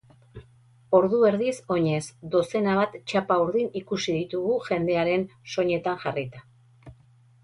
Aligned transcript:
Ordu 0.99 1.17
erdiz 1.29 1.57
oinez, 1.75 1.99
dozena 2.35 2.73
bat 2.79 2.95
txapa 3.11 3.37
urdin 3.43 3.69
ikusi 3.81 4.15
ditugu 4.15 4.55
jendearen 4.71 5.27
soinetan 5.57 6.01
jarrita. 6.07 6.43